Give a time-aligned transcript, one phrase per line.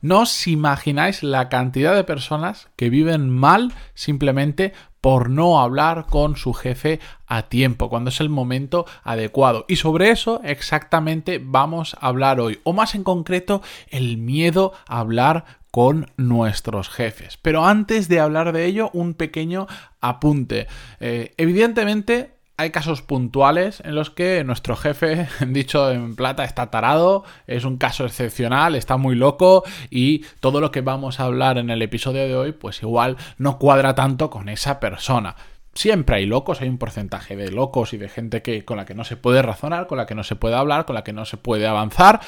[0.00, 6.36] No os imagináis la cantidad de personas que viven mal simplemente por no hablar con
[6.36, 9.64] su jefe a tiempo, cuando es el momento adecuado.
[9.68, 15.00] Y sobre eso exactamente vamos a hablar hoy, o más en concreto, el miedo a
[15.00, 17.36] hablar con nuestros jefes.
[17.36, 19.66] Pero antes de hablar de ello, un pequeño
[20.00, 20.66] apunte.
[21.00, 27.24] Eh, evidentemente, hay casos puntuales en los que nuestro jefe, dicho en plata, está tarado,
[27.46, 31.70] es un caso excepcional, está muy loco y todo lo que vamos a hablar en
[31.70, 35.36] el episodio de hoy, pues igual no cuadra tanto con esa persona.
[35.72, 38.96] Siempre hay locos, hay un porcentaje de locos y de gente que, con la que
[38.96, 41.24] no se puede razonar, con la que no se puede hablar, con la que no
[41.24, 42.20] se puede avanzar.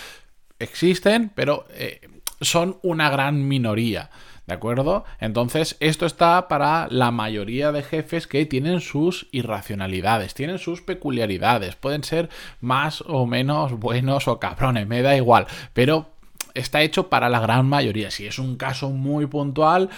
[0.60, 2.08] Existen, pero eh,
[2.40, 4.10] son una gran minoría.
[4.50, 5.04] ¿De acuerdo?
[5.20, 11.76] Entonces, esto está para la mayoría de jefes que tienen sus irracionalidades, tienen sus peculiaridades,
[11.76, 16.08] pueden ser más o menos buenos o cabrones, me da igual, pero
[16.54, 18.10] está hecho para la gran mayoría.
[18.10, 19.90] Si es un caso muy puntual,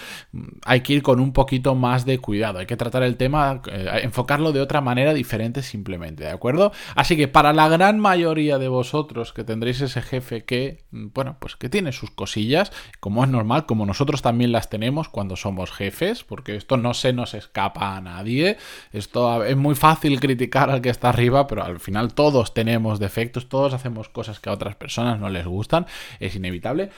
[0.65, 2.59] hay que ir con un poquito más de cuidado.
[2.59, 6.71] Hay que tratar el tema, eh, enfocarlo de otra manera diferente simplemente, ¿de acuerdo?
[6.95, 11.37] Así que para la gran mayoría de vosotros que tendréis ese jefe que, mm, bueno,
[11.39, 15.71] pues que tiene sus cosillas, como es normal, como nosotros también las tenemos cuando somos
[15.71, 18.57] jefes, porque esto no se nos escapa a nadie.
[18.91, 23.49] Esto es muy fácil criticar al que está arriba, pero al final todos tenemos defectos,
[23.49, 25.85] todos hacemos cosas que a otras personas no les gustan.
[26.19, 26.91] Es inevitable.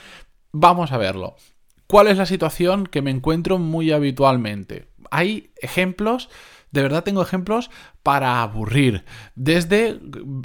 [0.52, 1.36] Vamos a verlo.
[1.86, 4.88] ¿Cuál es la situación que me encuentro muy habitualmente?
[5.10, 6.28] Hay ejemplos,
[6.70, 7.70] de verdad tengo ejemplos
[8.02, 9.04] para aburrir.
[9.34, 9.98] Desde,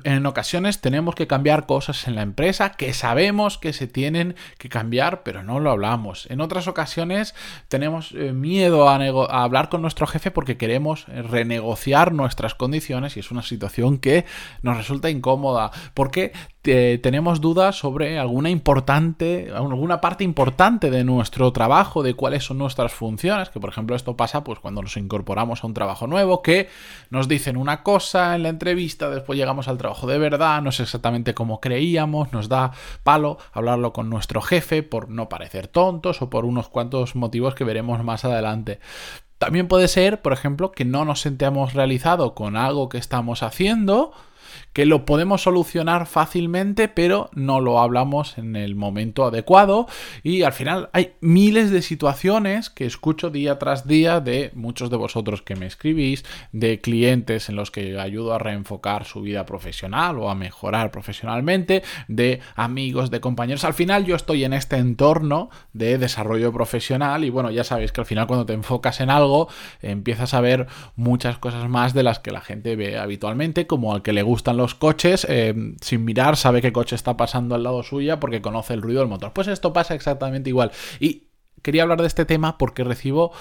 [0.04, 4.68] en ocasiones tenemos que cambiar cosas en la empresa que sabemos que se tienen que
[4.68, 6.26] cambiar, pero no lo hablamos.
[6.32, 7.36] En otras ocasiones
[7.68, 8.96] tenemos eh, miedo a,
[9.44, 14.26] hablar con nuestro jefe porque queremos renegociar nuestras condiciones y es una situación que
[14.64, 15.72] nos resulta incómoda.
[15.94, 16.32] Porque
[16.64, 22.60] eh, tenemos dudas sobre alguna importante, alguna parte importante de nuestro trabajo, de cuáles son
[22.60, 26.44] nuestras funciones, que por ejemplo esto pasa pues cuando nos incorporamos a un trabajo nuevo,
[26.44, 26.70] que
[27.10, 30.80] nos dicen una cosa en la entrevista, después llegamos al trabajo de verdad, no es
[30.80, 32.72] exactamente como creíamos, nos da
[33.04, 37.64] palo hablarlo con nuestro jefe por no parecer tontos o por unos cuantos motivos que
[37.64, 38.80] veremos más adelante.
[39.40, 44.14] También puede ser, por ejemplo, que no nos sentamos realizado con algo que estamos haciendo,
[44.74, 49.88] que lo podemos solucionar fácilmente, pero no lo hablamos en el momento adecuado.
[50.24, 54.98] Y al final hay miles de situaciones que escucho día tras día de muchos de
[54.98, 60.20] vosotros que me escribís, de clientes en los que ayudo a reenfocar su vida profesional
[60.20, 63.64] o a mejorar profesionalmente, de amigos, de compañeros.
[63.64, 68.02] Al final yo estoy en este entorno de desarrollo profesional y bueno, ya sabéis que
[68.02, 69.48] al final cuando te enfocas en algo
[69.82, 74.02] empiezas a ver muchas cosas más de las que la gente ve habitualmente, como al
[74.02, 77.84] que le gustan los coches, eh, sin mirar, sabe qué coche está pasando al lado
[77.84, 79.34] suya porque conoce el ruido del motor.
[79.34, 80.72] Pues esto pasa exactamente igual.
[81.00, 81.28] Y
[81.62, 83.34] quería hablar de este tema porque recibo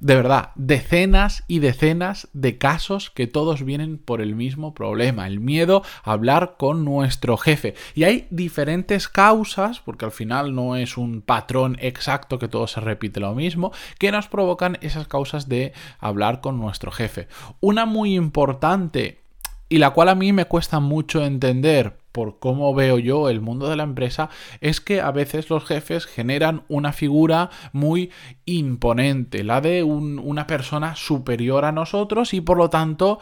[0.00, 5.40] de verdad, decenas y decenas de casos que todos vienen por el mismo problema, el
[5.40, 7.74] miedo a hablar con nuestro jefe.
[7.94, 12.80] Y hay diferentes causas, porque al final no es un patrón exacto que todo se
[12.80, 17.28] repite lo mismo, que nos provocan esas causas de hablar con nuestro jefe.
[17.60, 19.23] Una muy importante
[19.68, 23.68] y la cual a mí me cuesta mucho entender por cómo veo yo el mundo
[23.68, 24.30] de la empresa,
[24.60, 28.12] es que a veces los jefes generan una figura muy
[28.44, 33.18] imponente, la de una persona superior a nosotros y por lo tanto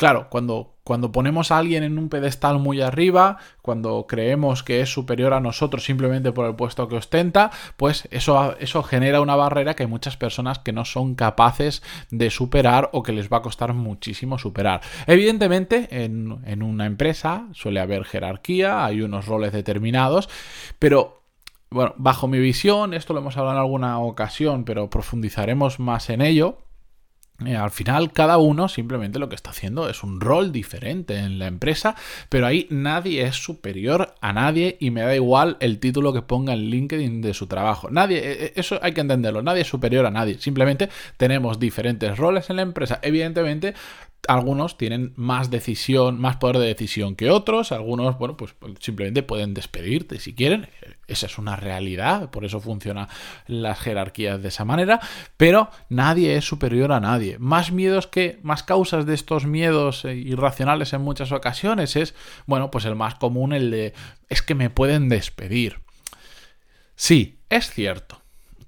[0.00, 4.90] Claro, cuando, cuando ponemos a alguien en un pedestal muy arriba, cuando creemos que es
[4.90, 9.74] superior a nosotros simplemente por el puesto que ostenta, pues eso, eso genera una barrera
[9.74, 13.42] que hay muchas personas que no son capaces de superar o que les va a
[13.42, 14.80] costar muchísimo superar.
[15.06, 20.30] Evidentemente, en, en una empresa suele haber jerarquía, hay unos roles determinados,
[20.78, 21.24] pero
[21.68, 26.22] bueno, bajo mi visión, esto lo hemos hablado en alguna ocasión, pero profundizaremos más en
[26.22, 26.69] ello
[27.48, 31.46] al final cada uno simplemente lo que está haciendo es un rol diferente en la
[31.46, 31.96] empresa,
[32.28, 36.52] pero ahí nadie es superior a nadie y me da igual el título que ponga
[36.52, 37.90] en LinkedIn de su trabajo.
[37.90, 42.16] Nadie, eh, eh, eso hay que entenderlo, nadie es superior a nadie, simplemente tenemos diferentes
[42.16, 42.98] roles en la empresa.
[43.02, 43.74] Evidentemente
[44.28, 49.54] algunos tienen más decisión, más poder de decisión que otros, algunos, bueno, pues simplemente pueden
[49.54, 50.68] despedirte si quieren,
[51.06, 53.08] esa es una realidad, por eso funcionan
[53.46, 55.00] las jerarquías de esa manera,
[55.36, 57.38] pero nadie es superior a nadie.
[57.38, 62.14] Más miedos que, más causas de estos miedos eh, irracionales en muchas ocasiones es,
[62.46, 63.94] bueno, pues el más común, el de,
[64.28, 65.80] es que me pueden despedir.
[66.94, 68.19] Sí, es cierto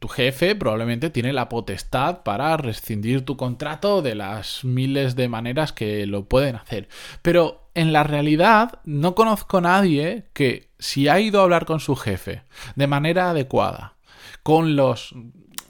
[0.03, 5.73] tu jefe probablemente tiene la potestad para rescindir tu contrato de las miles de maneras
[5.73, 6.89] que lo pueden hacer.
[7.23, 11.79] Pero en la realidad no conozco a nadie que si ha ido a hablar con
[11.79, 12.43] su jefe
[12.75, 13.95] de manera adecuada,
[14.43, 15.15] con los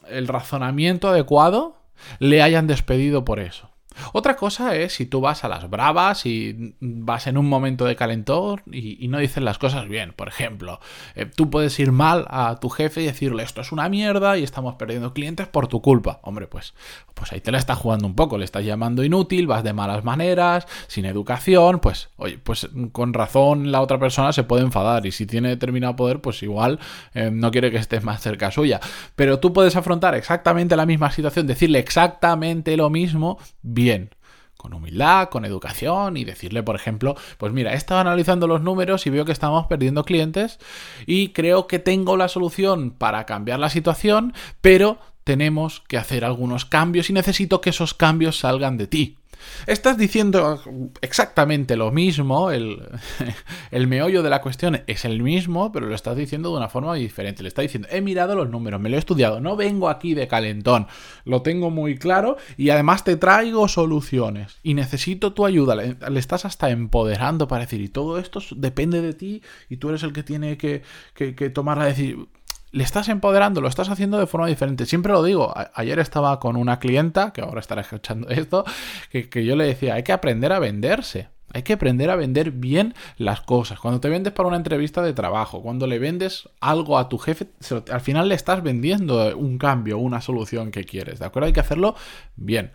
[0.09, 1.83] el razonamiento adecuado,
[2.17, 3.69] le hayan despedido por eso.
[4.13, 7.95] Otra cosa es si tú vas a las bravas y vas en un momento de
[7.95, 10.13] calentón y, no dices las cosas bien.
[10.13, 10.79] Por ejemplo,
[11.15, 14.43] eh, tú puedes ir mal a tu jefe y decirle esto es una mierda y
[14.43, 16.19] estamos perdiendo clientes por tu culpa.
[16.23, 16.73] Hombre, pues,
[17.13, 20.03] pues ahí te la estás jugando un poco, le estás llamando inútil, vas de malas
[20.03, 25.11] maneras, sin educación, pues oye, pues con razón la otra persona se puede enfadar y
[25.11, 26.79] si tiene determinado poder, pues igual
[27.13, 28.79] eh, no quiere que estés más cerca suya.
[29.15, 33.82] Pero tú puedes afrontar exactamente la misma situación, decirle exactamente lo mismo bien
[34.57, 39.05] con humildad, con educación y decirle, por ejemplo, pues mira, he estado analizando los números
[39.05, 40.57] y veo que estamos perdiendo clientes
[41.05, 46.63] y creo que tengo la solución para cambiar la situación, pero tenemos que hacer algunos
[46.63, 49.17] cambios y necesito que esos cambios salgan de ti.
[49.67, 50.61] Estás diciendo
[51.01, 52.81] exactamente lo mismo, el,
[53.71, 56.93] el, meollo de la cuestión es el mismo, pero lo estás diciendo de una forma
[56.95, 57.43] diferente.
[57.43, 60.27] Le estás diciendo, he mirado los números, me lo he estudiado, no vengo aquí de
[60.27, 60.87] calentón,
[61.25, 65.75] lo tengo muy claro y además te traigo soluciones y necesito tu ayuda.
[65.75, 70.03] Le, estás hasta empoderando para decir, y todo esto depende de ti y tú eres
[70.03, 72.27] el que tiene que, que, que tomar la decisión
[72.73, 74.87] le estás empoderando, lo estás haciendo de forma diferente.
[74.87, 78.65] Siempre lo digo, ayer estaba con una clienta, que ahora estará escuchando esto,
[79.11, 81.29] que, yo le decía, hay que aprender a venderse.
[81.55, 83.79] Hay que aprender a vender bien las cosas.
[83.79, 87.45] Cuando te vendes para una entrevista de trabajo, cuando le vendes algo a tu jefe,
[87.91, 91.19] al final le estás vendiendo un cambio, una solución que quieres.
[91.19, 91.45] ¿De acuerdo?
[91.45, 91.95] Hay que hacerlo
[92.35, 92.71] bien.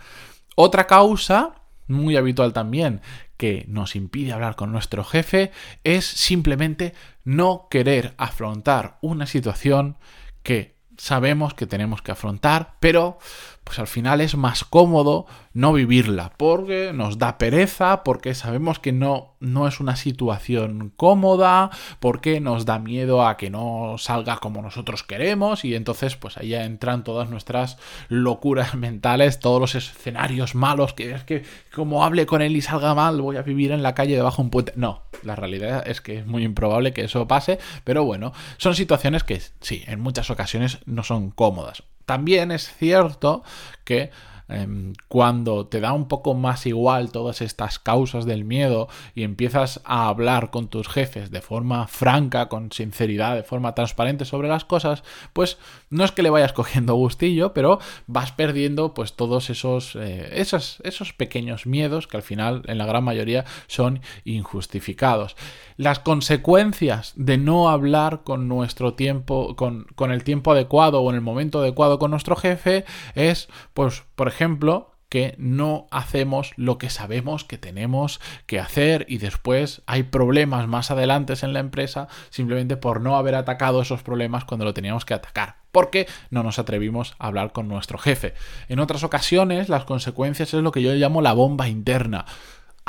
[0.54, 1.54] Otra causa
[1.88, 3.00] muy habitual también,
[3.36, 5.50] que nos impide hablar con nuestro jefe
[5.84, 6.94] es simplemente
[7.24, 9.96] no querer afrontar una situación
[10.42, 13.18] que sabemos que tenemos que afrontar, pero
[13.64, 18.92] pues al final es más cómodo no vivirla, porque nos da pereza, porque sabemos que
[18.92, 24.62] no, no es una situación cómoda, porque nos da miedo a que no salga como
[24.62, 27.76] nosotros queremos, y entonces pues ahí entran todas nuestras
[28.08, 31.44] locuras mentales, todos los escenarios malos, que es que
[31.74, 34.46] como hable con él y salga mal, voy a vivir en la calle debajo de
[34.46, 34.72] un puente.
[34.76, 39.24] No, la realidad es que es muy improbable que eso pase, pero bueno, son situaciones
[39.24, 41.82] que sí, en muchas ocasiones no son cómodas.
[42.06, 43.42] También es cierto
[43.84, 44.10] que
[44.48, 49.82] Em, cuando te da un poco más igual todas estas causas del miedo y empiezas
[49.84, 54.64] a hablar con tus jefes de forma franca, con sinceridad, de forma transparente sobre las
[54.64, 55.04] cosas,
[55.34, 55.58] pues
[55.90, 60.78] no es que le vayas cogiendo gustillo, pero vas perdiendo pues todos esos, eh, esos,
[60.82, 65.36] esos pequeños miedos que al final en la gran mayoría son injustificados.
[65.76, 71.16] Las consecuencias de no hablar con nuestro tiempo, con, con el tiempo adecuado o en
[71.16, 72.84] el momento adecuado con nuestro jefe
[73.14, 79.04] es, pues, por ejemplo, ejemplo, que no hacemos lo que sabemos que tenemos que hacer
[79.08, 84.02] y después hay problemas más adelante en la empresa simplemente por no haber atacado esos
[84.02, 88.34] problemas cuando lo teníamos que atacar porque no nos atrevimos a hablar con nuestro jefe.
[88.68, 92.24] En otras ocasiones las consecuencias es lo que yo llamo la bomba interna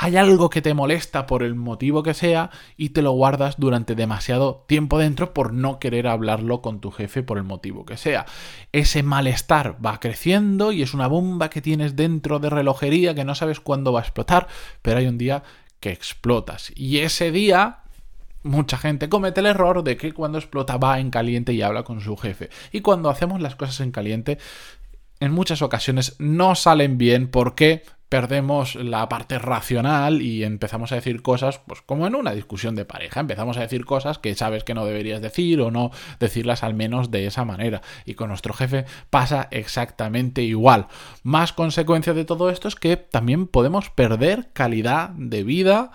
[0.02, 3.94] hay algo que te molesta por el motivo que sea y te lo guardas durante
[3.94, 8.24] demasiado tiempo dentro por no querer hablarlo con tu jefe por el motivo que sea.
[8.72, 13.34] Ese malestar va creciendo y es una bomba que tienes dentro de relojería que no
[13.34, 14.48] sabes cuándo va a explotar,
[14.80, 15.42] pero hay un día
[15.80, 16.72] que explotas.
[16.74, 17.80] Y ese día
[18.42, 22.00] Mucha gente comete el error de que cuando explota va en caliente y habla con
[22.00, 22.48] su jefe.
[22.72, 24.38] Y cuando hacemos las cosas en caliente,
[25.20, 31.22] en muchas ocasiones no salen bien porque perdemos la parte racional y empezamos a decir
[31.22, 34.74] cosas, pues como en una discusión de pareja, empezamos a decir cosas que sabes que
[34.74, 37.82] no deberías decir o no decirlas al menos de esa manera.
[38.04, 40.88] Y con nuestro jefe pasa exactamente igual.
[41.22, 45.92] Más consecuencia de todo esto es que también podemos perder calidad de vida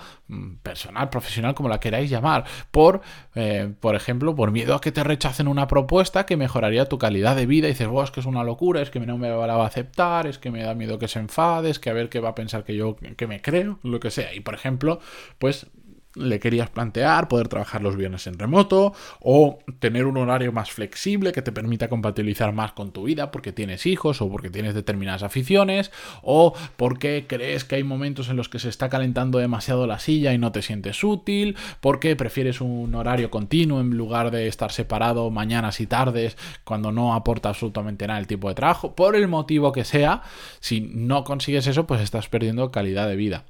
[0.64, 3.02] personal, profesional, como la queráis llamar, por,
[3.36, 7.36] eh, por ejemplo, por miedo a que te rechacen una propuesta que mejoraría tu calidad
[7.36, 9.66] de vida y dices, es que es una locura, es que no me va a
[9.66, 12.30] aceptar, es que me da miedo que se enfade, es que a ver que va
[12.30, 14.34] a pensar que yo que me creo, lo que sea.
[14.34, 15.00] Y por ejemplo,
[15.38, 15.68] pues
[16.16, 21.32] le querías plantear poder trabajar los viernes en remoto o tener un horario más flexible
[21.32, 25.24] que te permita compatibilizar más con tu vida porque tienes hijos o porque tienes determinadas
[25.24, 25.92] aficiones
[26.22, 30.34] o porque crees que hay momentos en los que se está calentando demasiado la silla
[30.34, 35.30] y no te sientes útil, porque prefieres un horario continuo en lugar de estar separado
[35.32, 39.72] mañanas y tardes cuando no aporta absolutamente nada el tipo de trabajo, por el motivo
[39.72, 40.24] que sea,
[40.60, 43.46] si no consigues eso pues estás perdiendo calidad de vida.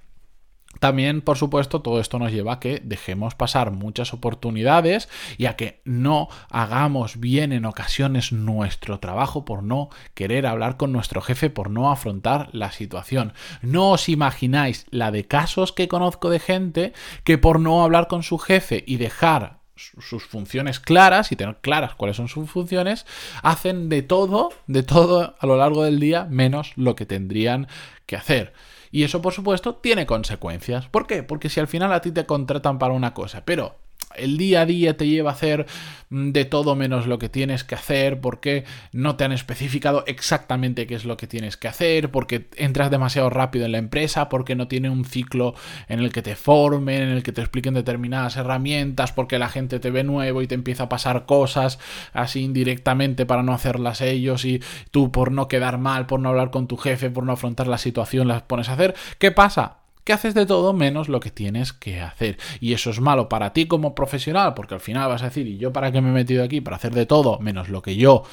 [0.80, 5.56] También, por supuesto, todo esto nos lleva a que dejemos pasar muchas oportunidades y a
[5.56, 11.50] que no hagamos bien en ocasiones nuestro trabajo por no querer hablar con nuestro jefe,
[11.50, 13.34] por no afrontar la situación.
[13.62, 18.24] No os imagináis la de casos que conozco de gente que por no hablar con
[18.24, 23.06] su jefe y dejar sus funciones claras y tener claras cuáles son sus funciones,
[23.44, 27.68] hacen de todo, de todo a lo largo del día, menos lo que tendrían
[28.06, 28.54] que hacer.
[28.96, 30.88] Y eso, por supuesto, tiene consecuencias.
[30.88, 31.22] ¿Por qué?
[31.22, 33.76] Porque si al final a ti te contratan para una cosa, pero
[34.16, 35.66] el día a día te lleva a hacer
[36.10, 40.88] mm, de todo menos lo que tienes que hacer, porque no te han especificado exactamente
[40.88, 44.56] qué es lo que tienes que hacer, porque entras demasiado rápido en la empresa, porque
[44.56, 45.56] no tiene un ciclo
[45.88, 49.80] en el que te formen, en el que te expliquen determinadas herramientas, porque la gente
[49.80, 51.80] te ve nuevo y te empieza a pasar cosas
[52.14, 56.52] así indirectamente para no hacerlas ellos y tú por no quedar mal, por no hablar
[56.52, 58.96] con tu jefe, por no afrontar la situación, las pones a hacer.
[59.20, 59.85] ¿Qué pasa?
[60.06, 62.38] Que haces de todo menos lo que tienes que hacer.
[62.62, 65.58] Y eso es malo para ti como profesional, porque al final vas a decir, ¿y
[65.58, 66.62] yo para qué me he metido aquí?
[66.62, 68.24] Para hacer de todo menos lo que yo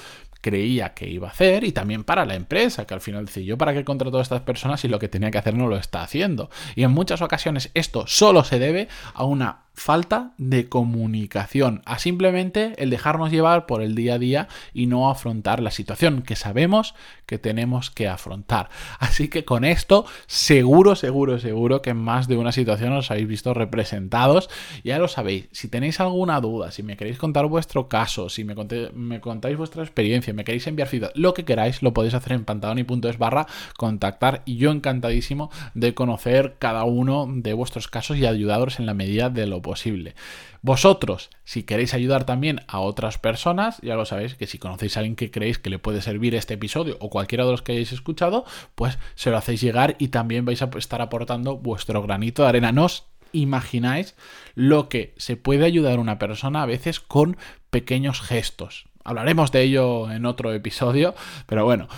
[0.42, 3.56] creía que iba a hacer y también para la empresa, que al final dice, yo
[3.56, 6.02] para qué contrato a estas personas si lo que tenía que hacer no lo está
[6.02, 6.50] haciendo.
[6.74, 12.74] Y en muchas ocasiones esto solo se debe a una falta de comunicación, a simplemente
[12.78, 16.94] el dejarnos llevar por el día a día y no afrontar la situación que sabemos
[17.26, 18.68] que tenemos que afrontar.
[18.98, 23.28] Así que con esto, seguro, seguro, seguro que en más de una situación os habéis
[23.28, 24.50] visto representados.
[24.84, 28.54] Ya lo sabéis, si tenéis alguna duda, si me queréis contar vuestro caso, si me,
[28.94, 32.44] me contáis vuestra experiencia, me queréis enviar feedback, lo que queráis, lo podéis hacer en
[32.44, 38.78] pantaloni.es barra contactar y yo encantadísimo de conocer cada uno de vuestros casos y ayudaros
[38.78, 40.14] en la medida de lo posible.
[40.60, 45.00] Vosotros, si queréis ayudar también a otras personas, ya lo sabéis que si conocéis a
[45.00, 47.92] alguien que creéis que le puede servir este episodio o cualquiera de los que hayáis
[47.92, 52.48] escuchado, pues se lo hacéis llegar y también vais a estar aportando vuestro granito de
[52.48, 52.72] arena.
[52.72, 54.14] No os imagináis
[54.54, 57.36] lo que se puede ayudar una persona a veces con
[57.70, 58.86] pequeños gestos.
[59.04, 61.14] Hablaremos de ello en otro episodio,
[61.46, 61.88] pero bueno,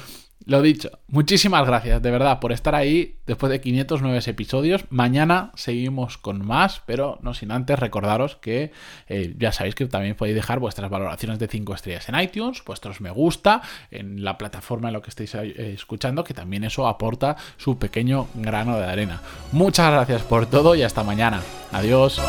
[0.47, 4.85] lo dicho, muchísimas gracias de verdad por estar ahí después de 509 episodios.
[4.91, 8.71] Mañana seguimos con más, pero no sin antes recordaros que
[9.09, 13.01] eh, ya sabéis que también podéis dejar vuestras valoraciones de 5 estrellas en iTunes, vuestros
[13.01, 17.37] me gusta en la plataforma en lo que estéis eh, escuchando, que también eso aporta
[17.57, 19.23] su pequeño grano de arena.
[19.53, 21.41] Muchas gracias por todo y hasta mañana.
[21.73, 22.21] Adiós.